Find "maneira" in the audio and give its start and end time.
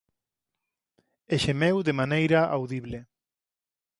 2.01-2.39